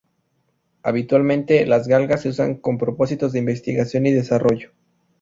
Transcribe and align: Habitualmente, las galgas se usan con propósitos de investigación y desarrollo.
Habitualmente, 0.81 1.63
las 1.67 1.87
galgas 1.87 2.23
se 2.23 2.29
usan 2.29 2.55
con 2.55 2.79
propósitos 2.79 3.33
de 3.33 3.37
investigación 3.37 4.07
y 4.07 4.11
desarrollo. 4.11 4.71